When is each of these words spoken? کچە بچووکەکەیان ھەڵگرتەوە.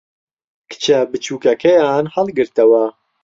کچە 0.71 0.97
بچووکەکەیان 1.11 2.05
ھەڵگرتەوە. 2.13 2.85